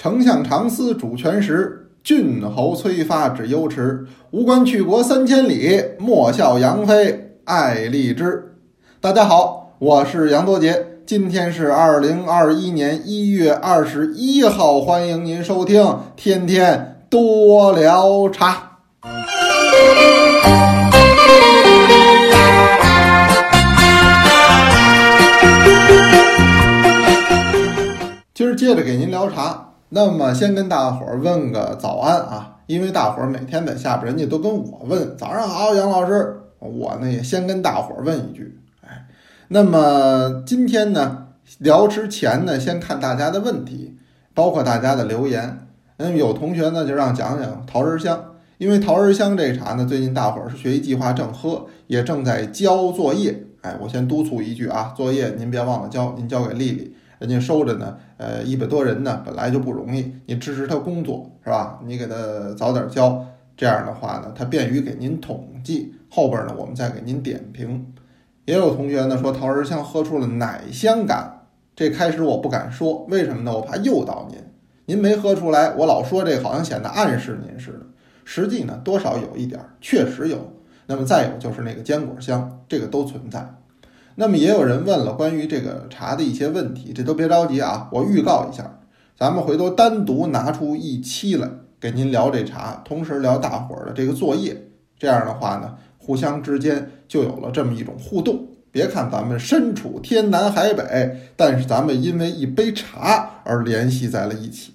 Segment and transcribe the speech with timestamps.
[0.00, 4.06] 丞相长思主权时，郡侯催发止忧迟。
[4.30, 8.54] 吾官去国三千里，莫笑杨妃爱荔枝。
[9.00, 15.82] 大家好，我是杨多杰，今天是二零二一年一月二十一号，欢迎您收听
[16.14, 18.52] 《天天多聊茶》。
[28.32, 39.06] 今儿接着给您聊茶，那么先跟大伙儿问个早安啊，因为大伙儿每天在下边，人家都跟我问早上好，杨老师，我呢也先跟大伙儿问一句，哎，
[39.48, 41.28] 那么今天呢
[41.58, 43.96] 聊之前呢，先看大家的问题，
[44.34, 45.66] 包括大家的留言。
[45.96, 48.22] 嗯，有同学呢就让讲讲桃仁香，
[48.58, 53.42] 因为桃仁香这茶呢，最近大伙儿是学习计划正喝，也正在交作业。
[53.62, 56.94] 哎，我先督促一句啊，作业您别忘了交，您交给丽丽。
[57.18, 61.80] 人家收着呢，呃，一百多人呢，本来就不容易，你支持他工作是吧？
[61.84, 63.24] 你给他早点交，
[63.56, 67.92] 这样的话呢，他便于给您统计，后边呢，我们再给您点评。
[68.44, 73.52] 也有同学呢说桃仁香喝出了奶香感，这开始我不敢说，为什么呢？
[73.52, 74.38] 我怕诱导您，
[74.86, 77.80] 您没喝出来，我老说这好像显得暗示您似的，
[78.24, 80.38] 实际呢多少有一点，确实有。
[80.86, 83.54] 那么再有就是那个坚果香，这个都存在。
[84.20, 88.80] 那么也有人问了关于这个茶的一些问题，这都别着急啊，我预告一下，
[89.16, 98.44] 咱们回头单独拿出一期来给您聊这茶，同时聊大伙儿的这个作业，这样的话呢，互相之间就有了这么一种互动。
[98.72, 104.74] 别看咱们身处天南海北，但是咱们因为一杯茶而联系在了一起。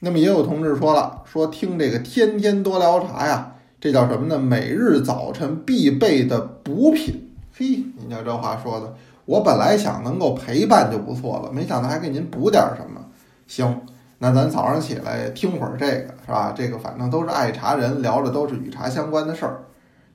[0.00, 4.38] 那么也有同志说了，说听这个天天多聊茶呀，这叫什么呢？
[4.38, 7.23] 每日早晨必备的补品。
[7.56, 8.92] 嘿，您瞧这话说的，
[9.26, 13.00] 我本来想能够陪伴就不错了，没想到还给您补点什么。
[13.46, 13.80] 行，
[14.18, 16.52] 那咱早上起来听会儿这个是吧？
[16.56, 19.62] 这个反正都是爱茶人，聊的都是与茶相关的事儿。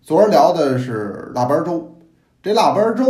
[0.01, 1.95] 昨儿聊的是腊八粥，
[2.43, 3.07] 这腊八粥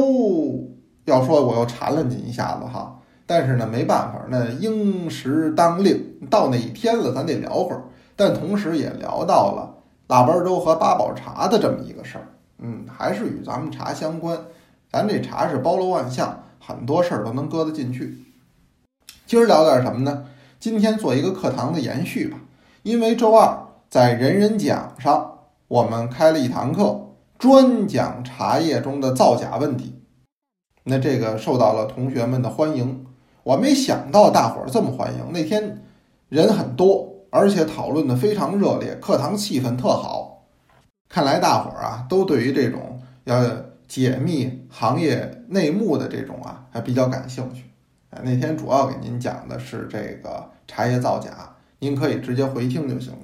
[1.05, 7.81] 要说我又馋了您一下子哈，但是呢没办法，那应时当令，到那一天了，咱得聊会儿。
[8.15, 9.75] 但同时也聊到了
[10.07, 12.27] 腊八粥和八宝茶的这么一个事儿。
[12.61, 14.39] 嗯，还是与咱们茶相关。
[14.91, 18.17] 咱这茶是包罗万象，很多事儿都能搁得进去。
[19.25, 20.25] 今儿聊点什么呢？
[20.59, 22.39] 今天做一个课堂的延续吧。
[22.83, 30.01] 因为周二在人人讲上，我们开了一堂课，专讲茶叶中的造假问题。
[30.83, 33.05] 那这个受到了同学们的欢迎，
[33.43, 35.31] 我没想到大伙儿这么欢迎。
[35.31, 35.83] 那天
[36.29, 40.28] 人很多，而且讨论的非常热烈，课堂气氛特好。
[41.09, 43.43] 看来大伙儿啊，都对于这种要
[43.87, 47.63] 解密行业内幕的这种啊，还比较感兴趣。
[48.11, 53.19] 哎，那天主要给您讲的是这个茶叶造假，您可以直接回听就行了。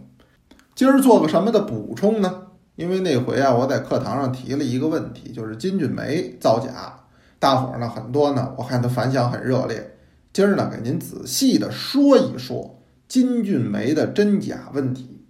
[0.73, 2.47] 今儿做个什么的补充呢？
[2.75, 7.05] 因为那回啊，我在课堂上提了一个问题，就是金骏眉造假，
[7.37, 9.95] 大伙儿呢很多呢，我看他反响很热烈。
[10.33, 15.21] 今儿呢，给您仔细的说一说金骏眉的真假问题，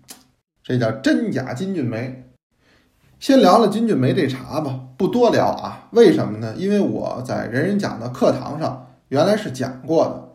[0.64, 2.25] 这叫真假金骏眉。
[3.26, 5.88] 先聊聊金骏眉这茶吧，不多聊啊。
[5.90, 6.54] 为什么呢？
[6.56, 10.30] 因为我在人人讲的课堂上原来是讲过的，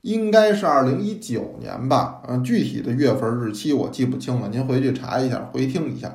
[0.00, 2.20] 应该是二零一九年吧。
[2.26, 6.12] 嗯，具体的月份日期我记不清了，您回去查一下，回听一下。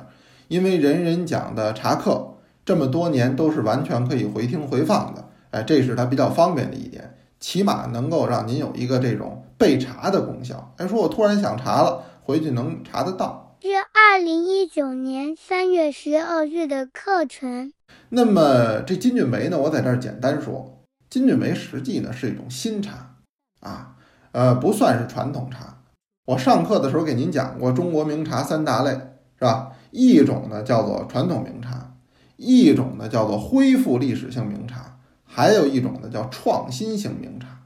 [0.48, 2.34] 因为人人讲的茶课
[2.66, 10.74] 这么多年都是完全可以回听回放的，哎，这是它比较方便的一点，起码能够让您有一个这种备茶的功效。
[10.76, 13.43] 哎，说我突然想茶了，回去能查得到。
[13.66, 17.72] 是二零一九年三月十二日的课程。
[18.10, 19.58] 那么这金骏眉呢？
[19.58, 23.16] 我在这儿简单说，金骏眉实际呢是一种新茶
[23.60, 23.96] 啊，
[24.32, 25.78] 呃，不算是传统茶。
[26.26, 29.72] 我上课的时候给您讲过，中国名茶三大类是吧？
[29.92, 31.94] 一种呢叫做传统名茶，
[32.36, 37.62] 一种呢叫做恢复历史性名茶，还有一种呢叫创新性名茶。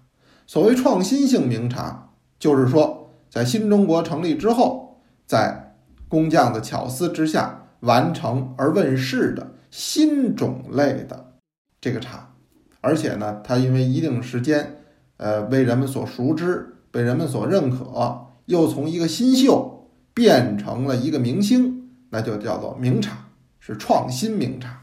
[0.47, 5.65] 所谓创新性名茶，就是说在新中国成立之后，在
[6.09, 11.35] 工匠的巧思之下完成而问世的新种类的
[11.81, 12.35] 这个茶，
[12.81, 14.83] 而且呢，它因为一定时间，
[15.19, 23.29] 呃，为人们所熟知，被人们所认可，又从一个新秀变成了一个明星，那就叫做名茶，
[23.61, 24.81] 是创新名茶。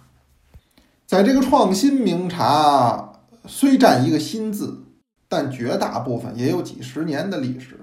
[1.05, 3.13] 在这个创新名茶
[3.45, 4.85] 虽占一个“新”字，
[5.27, 7.79] 但绝大部分也有几十年的历史，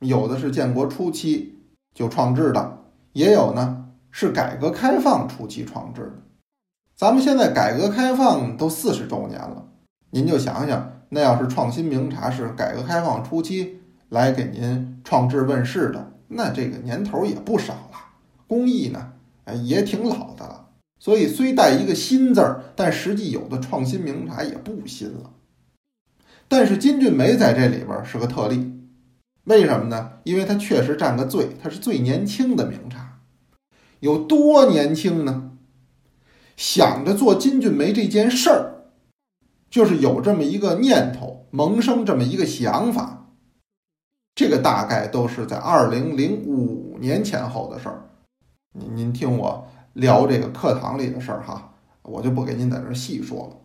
[0.00, 1.60] 有的是建国初期
[1.94, 2.78] 就创制的。
[3.12, 6.22] 也有呢，是改革开放初期创制的。
[6.96, 9.68] 咱们现在改革开放都四十周年了，
[10.10, 13.80] 您就想想，那要是创新名茶是改革开放初期，
[14.10, 17.98] 来给您创制问世的，那这个年头也不少了，
[18.46, 19.12] 工艺呢，
[19.44, 20.68] 哎，也挺老的了。
[20.98, 25.30] 所以虽带一个新字儿，但实际有的创新名茶也不新了。
[26.46, 28.79] 但是金骏眉在这里边是个特例，
[29.44, 30.12] 为什么呢？
[30.24, 33.20] 因为它确实占个最，它是最年轻的名茶。
[34.00, 35.52] 有多年轻呢？
[36.56, 38.74] 想着做金骏眉这件事儿，
[39.70, 43.28] 就是有这么一个念头，萌生这么一个想法。
[44.34, 48.10] 这个大概都是在二零零五年前后的事儿。
[48.72, 53.56] 您您听我聊这个课堂里的事儿哈，我就不给您在这细说了。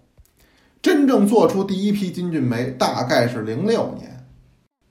[0.81, 4.14] 真正做出第一批金骏眉大概是零六年，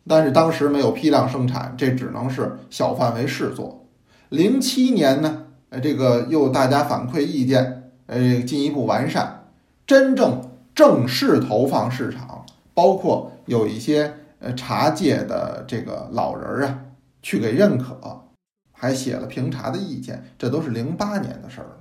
[0.06, 3.86] 但是当时没有批量生产，这只能是小范围试做。
[4.28, 9.46] 零七年呢，呃，这个又大家反馈意见，呃，进一步完善，
[9.86, 16.80] 真正正式投放市场，包括有一些呃茶界的这个老人啊，
[17.22, 18.24] 去给认可，
[18.72, 21.76] 还写了评茶的意见，这都是零八年的事儿了。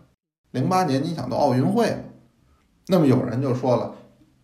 [0.51, 2.03] 零八年你想都奥运会了，
[2.87, 3.95] 那么有人就说了，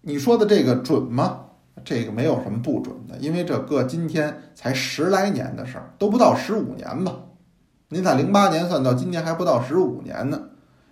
[0.02, 1.46] 你说的这个准吗？
[1.84, 7.16] 这个没有什么不准的，因为这搁今天才十来年的事儿，都不到十五年吧。
[7.90, 10.42] 您在，零八年算到今年还不到十五年呢，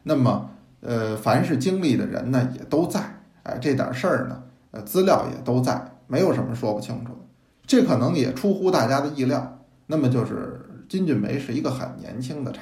[0.04, 0.50] 那么，
[0.82, 3.00] 呃，凡是经历的人呢也都在，
[3.44, 7.20] 哎，这点事儿呢，呃，资料也都在，没有什么说不清楚的。
[7.66, 9.60] 这可能也出乎大家的意料。
[9.86, 12.62] 那么就是金骏眉是一个很年轻的茶，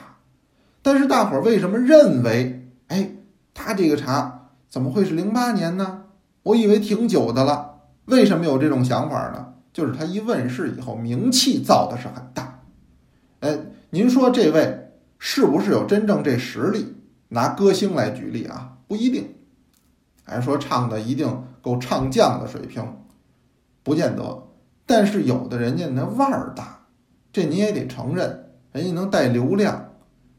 [0.81, 3.11] 但是大伙儿为什么认为，哎，
[3.53, 6.03] 他这个茶怎么会是零八年呢？
[6.43, 7.74] 我以为挺久的了。
[8.05, 9.53] 为什么有这种想法呢？
[9.73, 12.61] 就是他一问世以后，名气造的是很大，
[13.41, 13.57] 哎。
[13.91, 16.95] 您说这位是不是有真正这实力？
[17.29, 19.35] 拿歌星来举例啊，不一定。
[20.25, 22.83] 还说唱的一定够唱将的水平，
[23.83, 24.47] 不见得。
[24.85, 26.87] 但是有的人家那腕儿大，
[27.31, 29.91] 这你也得承认，人家能带流量，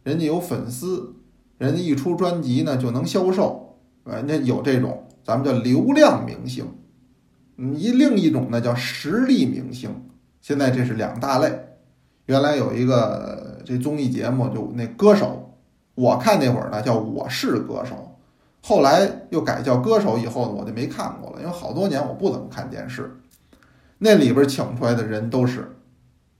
[0.02, 1.14] 人家有粉丝，
[1.56, 6.66] 人家一出专辑呢就能销售，人家有这种咱们叫流量明星。
[7.56, 9.90] 嗯，一另一种呢叫实力明星。
[10.40, 11.52] 现在这是两大类。
[12.26, 15.56] 原来有一个这综艺节目，就那歌手，
[15.94, 17.94] 我看那会儿呢叫《我是歌手》，
[18.66, 23.16] 后来又改叫歌手以后呢，我就没看过了，因为好多年我不怎么看电视。
[23.98, 25.76] 那里边请出来的人都是，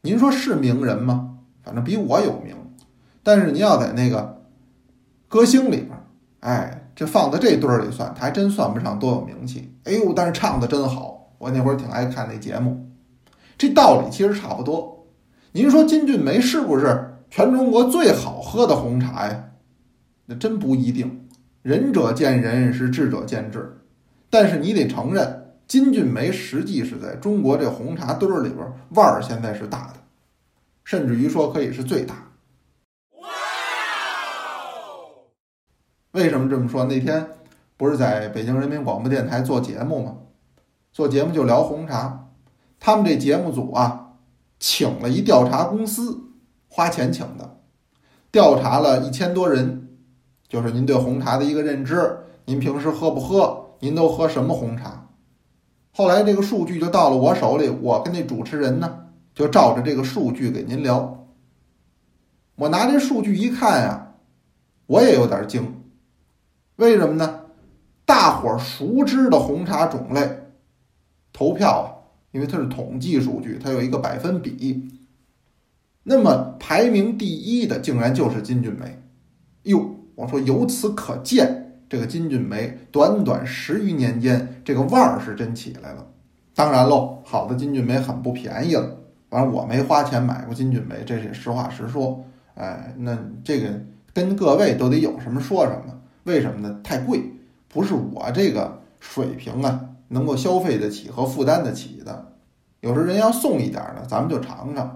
[0.03, 1.39] 您说是名人吗？
[1.63, 2.55] 反正比我有名。
[3.23, 4.43] 但是您要在那个
[5.29, 5.91] 歌星里边，
[6.41, 9.70] 哎，这放在这堆儿里算，他还真算不上多有名气。
[9.84, 12.90] 哎呦，但是唱的真好，我那会儿挺爱看那节目。
[13.58, 15.06] 这道理其实差不多。
[15.52, 19.44] 您说金骏眉是不是全中国最好喝的红茶呀？
[20.25, 21.28] 那真不一定，
[21.60, 23.78] 仁者见仁，是智者见智。
[24.31, 30.00] 但是你得承认，金骏眉实际是在中国这红茶堆儿里边腕儿现在是大的，
[30.82, 32.25] 甚至于说可以是最大。
[36.17, 36.83] 为什么这么说？
[36.87, 37.27] 那天
[37.77, 40.17] 不是在北京人民广播电台做节目吗？
[40.91, 42.31] 做节目就聊红茶，
[42.81, 44.15] 他们这节目组啊。
[44.59, 46.19] 请了一调查公司，
[46.69, 47.59] 花钱请的，
[48.33, 49.89] 调查了一千多人，
[50.49, 55.09] 就是您对红茶的一个认知，您平时喝不喝，您都喝什么红茶？
[55.93, 61.27] 后来这个数据就到了我手里，我跟那主持人呢，就照着这个数据给您聊。
[62.55, 64.15] 我拿这数据一看呀，
[64.87, 65.82] 我也有点惊，
[66.77, 67.41] 为什么呢？
[68.05, 70.49] 大伙熟知的红茶种类，
[71.33, 71.87] 投票啊。
[72.33, 74.91] 因为它是统计数据，它有一个百分比。
[76.03, 79.03] 那么排名第一的竟然就是金骏眉，
[79.63, 79.97] 哟！
[80.15, 86.06] 我说由此可见，这个金骏眉短短十余年间，这个腕儿是真起来了。
[86.55, 88.99] 当然喽，好的金骏眉很不便宜了。
[89.31, 92.23] 反正我没花钱买过金骏眉，这是实话实说。
[92.55, 93.81] 哎，那这个
[94.13, 96.03] 跟各位都得有什么说什么。
[96.27, 96.81] 为什么呢？
[96.85, 97.33] 太贵，
[97.69, 99.89] 不是我这个水平啊。
[100.09, 102.35] 能够消费得起和负担得起的，
[102.79, 104.87] 有时候人要送一点儿呢，咱们就尝尝；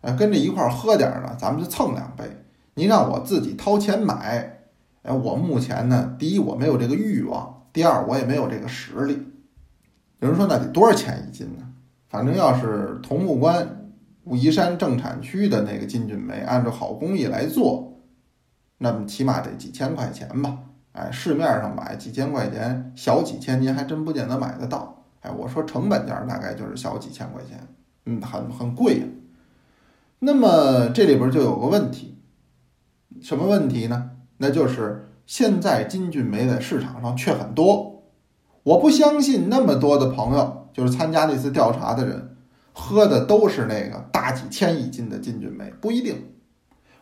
[0.00, 2.24] 哎，跟着一块儿喝点儿呢，咱们就蹭两杯。
[2.72, 4.62] 您让我自己掏钱买，
[5.02, 9.22] 哎，我目前呢，第一我没有这个欲望，第二我也没有这个实力。
[10.20, 11.68] 有人说那得多少钱一斤呢？
[12.08, 18.00] 反正要是桐木关武夷山正产区的那个金骏眉，按照好工艺来做，
[18.78, 20.58] 那么起码得几千块钱吧。
[20.94, 25.02] 哎，市面上买几千块钱，小几千您还真不见得买得到。
[25.22, 27.58] 哎，我说成本价大概就是小几千块钱，
[28.06, 29.02] 嗯，很很贵。
[30.20, 32.16] 那么这里边就有个问题，
[33.20, 34.12] 什么问题呢？
[34.36, 38.04] 那就是现在金骏眉在市场上却很多，
[38.62, 42.36] 我不相信那么多的朋友，就是参加那次调查的人，
[42.72, 46.30] 喝的都是那个大几千一斤的金骏眉，不一定。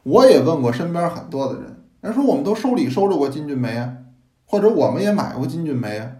[0.05, 3.97] 我也问过身边很多的人，人说我们都收礼收着过金骏眉啊，
[4.45, 6.11] 或者我们也买过金骏眉啊，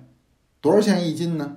[0.61, 1.57] 多少钱一斤呢？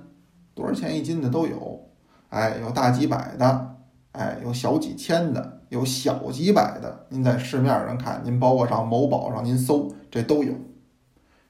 [0.52, 1.88] 多少钱一斤的都有，
[2.30, 3.76] 哎，有大几百的，
[4.10, 7.06] 哎，有小几千的，有小几百的。
[7.10, 10.52] 您在市面上看，您包括上某宝上您搜，这都有。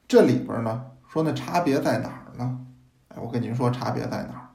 [0.06, 2.58] 这里边呢，说那差别在哪儿呢？
[3.08, 4.50] 哎，我跟您说差别在哪儿？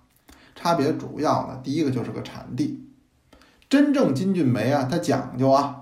[0.53, 2.87] 差别主要呢，第一个就是个产地，
[3.67, 5.80] 真正金骏眉啊，它讲究啊。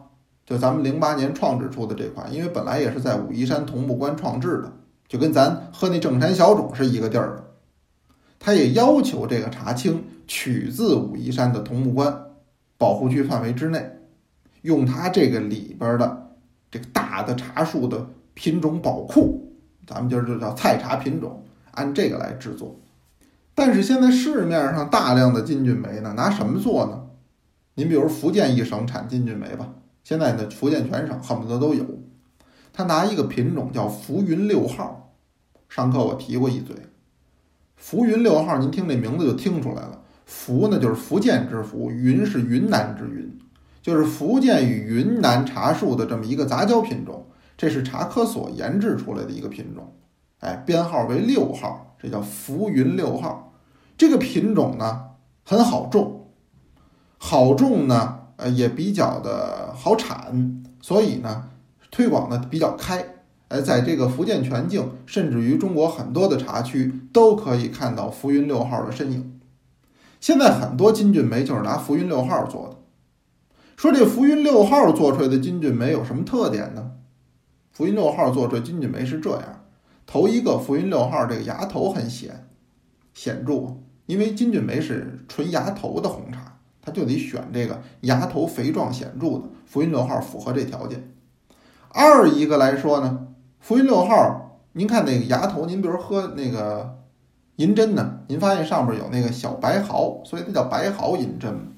[0.50, 4.74] 就咱们零八年创制出的这款，因为本来也是在武夷山桐木关创制的，
[5.08, 7.44] 就跟咱喝那正山小种是一个地儿的。
[8.40, 12.20] 它也要求这个茶青取自武夷山的桐木关
[12.80, 13.92] 保护区范围之内，
[14.64, 16.32] 用它这个里边的
[16.72, 19.54] 这个大的茶树的品种宝库，
[19.86, 22.76] 咱们今儿就叫菜茶品种，按这个来制作。
[23.54, 27.04] 但是现在市面上大量的金骏眉呢，拿什么做呢？
[27.76, 29.70] 您比如福建一省产金骏眉吧。
[30.04, 31.86] 现在呢，福建全省恨不得都有。
[32.72, 35.14] 他拿一个品种叫浮云六号，
[35.68, 36.76] 上课我提过一嘴。
[37.76, 40.02] 浮云六号，您听这名字就听出来了。
[40.26, 43.38] 福呢就是福建之福，云是云南之云，
[43.82, 47.28] 就是福建与云南茶树的这么一个杂交品种。
[47.58, 49.94] 这是茶科所研制出来的一个品种，
[50.40, 53.54] 哎，编号为六号，这叫浮云六号。
[53.98, 55.08] 这个品种呢
[55.44, 56.30] 很好种，
[57.18, 58.19] 好种呢。
[58.40, 61.50] 呃，也比较的好产，所以呢，
[61.92, 63.06] 推广的比较开。
[63.50, 69.42] 呃，在这个福建全境，甚至于中国很多的茶区，都可以看到浮云六号的身影。
[70.22, 72.78] 现在很多金骏眉就是拿浮云六号做的。
[73.76, 76.92] 说这浮云六号做出来的金骏眉有什么特点呢？
[77.72, 79.66] 浮云六号做出来金骏眉是这样：
[80.06, 82.48] 头一个，浮云六号这个芽头很显
[83.14, 86.49] 显著，因为金骏眉是纯芽头的红茶。
[86.82, 91.12] 他就得选这个芽头肥壮显著的浮云六号，符合这条件。
[91.90, 93.28] 二一个来说呢，
[93.60, 97.00] 浮云六号，您看那个芽头，您比如喝那个
[97.58, 101.74] 银针呢，您发现上面有那个小白毫，所以它叫白毫银针。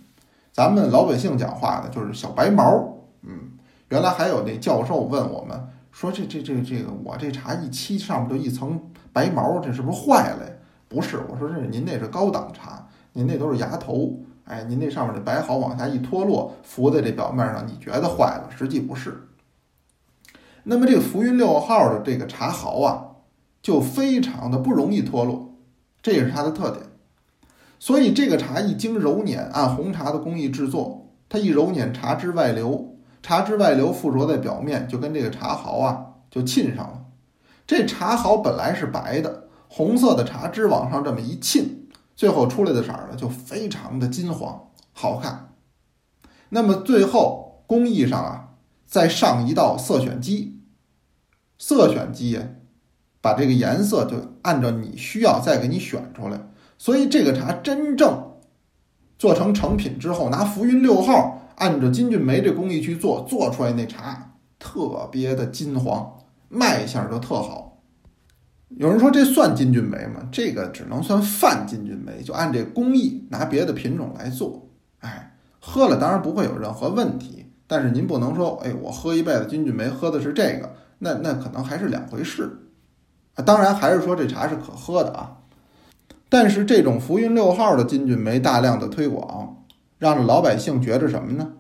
[0.51, 2.97] 咱们老百姓讲话呢，就是小白毛。
[3.23, 3.51] 嗯，
[3.89, 5.57] 原来还有那教授问我们
[5.91, 8.79] 说，这这这这个我这茶一沏上面就一层
[9.13, 10.51] 白毛，这是不是坏了呀？
[10.89, 14.19] 不是，我说这您那是高档茶，您那都是芽头。
[14.45, 19.27] 哎，您那上面的白毫往下一脱落，浮在这表面上，你觉得坏了，实际不是。
[20.63, 23.05] 那么这个浮云六号的这个茶毫啊，
[23.61, 25.55] 就非常的不容易脱落，
[26.01, 26.83] 这也是它的特点。
[27.79, 37.05] 所以这个茶一经揉捻，按红茶的工艺制作，它一揉捻，茶汁外流，茶汁外流附着在表面，就跟这个茶毫啊就沁上了。
[37.65, 41.80] 这茶毫本来是白的，红色的茶汁往上这么一沁。
[42.21, 45.55] 最后出来的色儿呢，就非常的金黄好看。
[46.49, 48.49] 那么最后工艺上啊，
[48.85, 50.61] 再上一道色选机，
[51.57, 52.43] 色选机呀，
[53.21, 56.39] 把这个颜色就按照你需要再给你选出来。
[56.77, 58.33] 所以这个茶真正
[59.17, 67.70] 做成成品之后，拿浮云六号按照金骏眉这工艺去做，做出来那茶特别的金黄，卖相就特好。
[68.77, 70.27] 有人说这算金骏眉吗？
[70.31, 74.69] 这个只能算泛金骏眉，就按这工艺拿别的品种来做。
[74.99, 82.49] 哎，喝了当然不会有任何问题，但是您不能说，哎，我喝一辈子金骏眉喝的是这个，那那可能还是两回事。
[83.35, 85.37] 啊，当然还是说这茶是可喝的啊。
[86.29, 89.65] 但是这种浮云六号的金骏眉大量的推广，
[89.99, 91.51] 让老百姓觉着什么呢？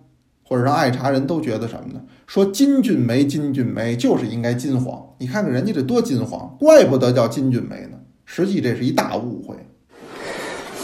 [0.51, 2.01] 或者让爱茶人都觉得什么呢？
[2.27, 5.01] 说金骏眉，金骏眉就是应该金黄。
[5.17, 7.97] 你看看人家这多金黄，怪不得叫金骏眉呢。
[8.25, 9.55] 实际这是一大误会。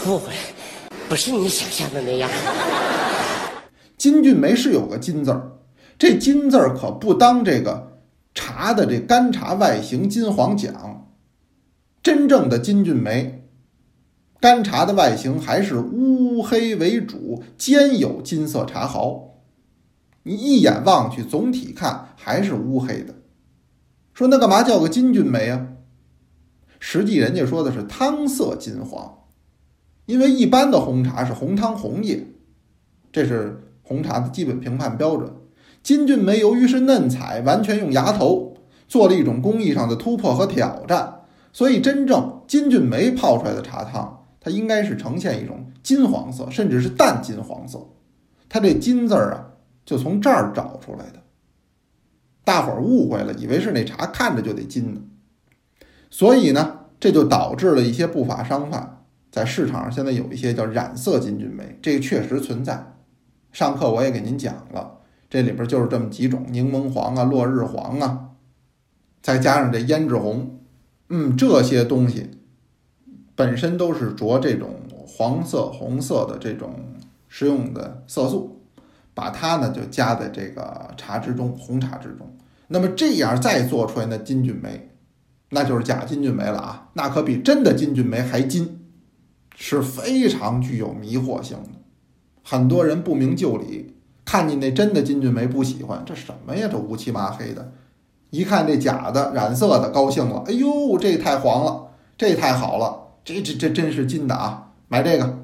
[0.06, 0.32] 误会，
[1.06, 2.30] 不是你想象的那样。
[3.98, 5.58] 金骏眉是有个金字儿，
[5.98, 7.98] 这金字儿可不当这个
[8.34, 11.06] 茶的这干茶外形金黄讲。
[12.02, 13.44] 真正的金骏眉，
[14.40, 19.27] 干茶的外形还是乌黑为主，兼有金色茶毫。
[20.28, 23.14] 你一眼望去，总体看还是乌黑的。
[24.12, 25.68] 说那干嘛叫个金骏眉啊？
[26.78, 29.20] 实际人家说的是汤色金黄，
[30.04, 32.26] 因为一般的红茶是红汤红叶，
[33.10, 35.32] 这是红茶的基本评判标准。
[35.82, 41.20] 金骏眉由于是嫩彩，完全用芽头做了一种工艺上的突破和挑战，
[41.54, 47.88] 所以真正金骏眉泡出来的茶汤，它应该是呈现一种金黄色，甚至是淡金黄色。
[48.46, 49.46] 它这金字儿啊。
[49.88, 51.22] 就从这儿找出来的，
[52.44, 55.00] 大伙儿误会了，以为是那茶看着就得金呢，
[56.10, 62.96] 所以呢，这就导致了一些不法商贩在市场上现在有一些叫染色金骏眉，这个确实存在。
[63.50, 64.98] 上课我也给您讲了，
[65.30, 68.32] 这里边就是这么几种：柠檬黄啊、落日黄啊，
[69.22, 70.60] 再加上这胭脂红，
[71.08, 72.28] 嗯，这些东西
[73.34, 76.74] 本身都是着这种黄色、红色的这种
[77.26, 78.57] 食用的色素，
[79.18, 82.36] 把它呢就加在这个茶之中，红茶之中。
[82.68, 84.90] 那么这样再做出来的金骏眉，
[85.50, 86.88] 那就是假金骏眉了啊！
[86.92, 88.78] 那可比真的金骏眉还金，
[89.56, 91.70] 是非常具有迷惑性的。
[92.44, 96.68] 很多人不明就里，看见那真的金骏眉不喜欢，这什么呀？
[96.70, 97.72] 这乌漆麻黑的，
[98.30, 100.44] 一看这假的染色的，高兴了。
[100.46, 104.70] 哎呦，这太黄了，这太好了，这这这真是金的啊！
[104.86, 105.38] 买这个，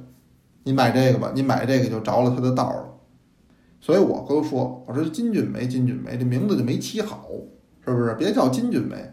[0.63, 2.94] 你买这个吧，你买这个就着了他的道了。
[3.85, 7.29] 所以我都说，我说金骏眉，金骏眉这名字就没起好，
[7.85, 8.15] 是不是？
[8.15, 9.13] 别叫金骏眉，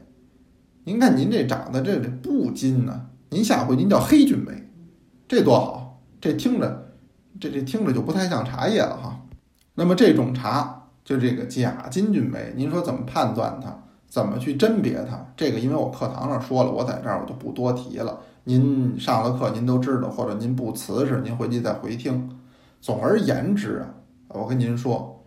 [0.86, 4.70] 您看您这长得这不金呢，您下回您叫黑骏眉，
[5.28, 6.94] 这多好，这听着，
[7.38, 9.20] 这这听着就不太像茶叶了哈。
[9.76, 13.78] 那么这种茶就这个假金骏眉，您说怎么判断它？
[14.08, 15.34] 怎么去甄别它？
[15.36, 18.22] 这个因为我课堂上说了，我在这儿我就不多提了。
[18.46, 22.30] 您上了课您都知道，或者您不瓷实，您回去再回听。
[22.80, 23.96] 总而言之啊。
[24.34, 25.26] 我跟您说，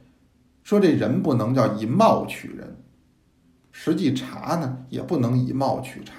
[0.63, 2.77] 说这人不能叫以貌取人，
[3.71, 6.15] 实际茶呢也不能以貌取茶。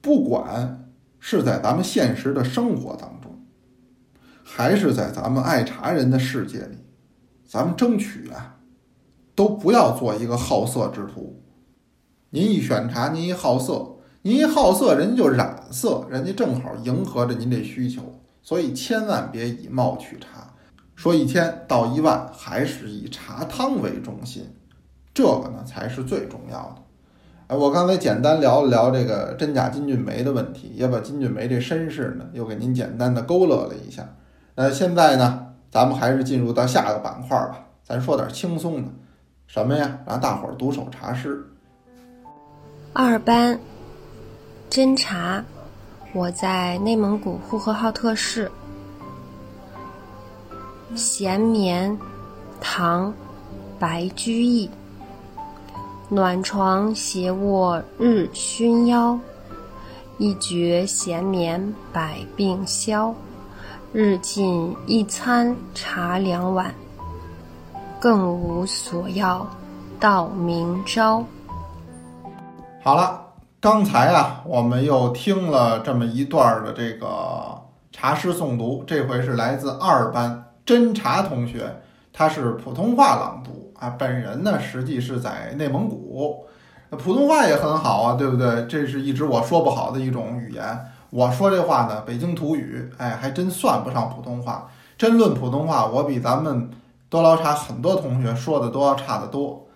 [0.00, 3.44] 不管是在咱们现实的生活当中，
[4.42, 6.78] 还是在咱们爱茶人的世界里，
[7.44, 8.60] 咱们争取啊，
[9.34, 11.42] 都不要做一个好色之徒。
[12.30, 20.54] 您一选茶，您一好色，您一好色，人家就染色，人家正好迎合着您这需求，所以千万别以貌取茶。
[20.98, 24.52] 说一千到一万，还是以茶汤为中心，
[25.14, 26.82] 这个呢才是最重要的。
[27.46, 34.08] 哎，我刚才简单聊了聊这个真假金骏眉的问题，也把金骏眉这身世呢又给您简单的勾勒了一下。
[34.56, 38.88] 那现在呢，咱们还是进入到下个板块吧，咱说点轻松的，
[39.46, 40.00] 什么呀？
[40.04, 41.46] 让大伙儿读首茶诗。
[42.92, 43.56] 二班
[44.68, 45.44] 真茶，
[46.12, 48.50] 我在内蒙古呼和浩特市。
[50.94, 51.96] 闲眠，
[52.60, 53.12] 唐，
[53.78, 54.68] 白居易。
[56.08, 59.18] 暖床斜卧日熏腰，
[60.16, 63.14] 一觉闲眠百病消。
[63.92, 66.74] 日进一餐茶两碗，
[68.00, 69.46] 更无所要
[70.00, 71.24] 到明朝。
[72.82, 73.20] 好了，
[73.60, 77.60] 刚才啊，我们又听了这么一段的这个
[77.92, 80.44] 茶诗诵读，这回是来自二班。
[80.68, 81.80] 侦查同学，
[82.12, 86.44] 他是普通话朗读啊，本人呢实际是在内蒙古，
[86.90, 88.66] 普通话也很好啊，对不对？
[88.66, 90.78] 这是一直我说不好的一种语言。
[91.08, 94.68] 我说这话呢，北京土语，哎，还真算不上普通话。
[94.98, 96.68] 真论普通话，我比咱们
[97.08, 99.66] 多捞茶很多同学说的都要差得多。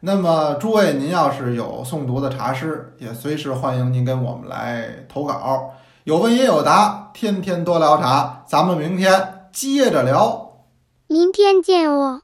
[0.00, 5.70] 那么诸位，您要是有诵读的茶诗，也随时欢迎您跟我们来投稿，
[6.04, 9.38] 有问也有答，天天多聊茶，咱们明天。
[9.52, 10.41] 接着聊，
[11.12, 12.22] 明天见哦。